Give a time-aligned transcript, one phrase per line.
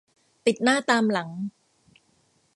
[0.47, 1.29] ติดหน้าตามหลัง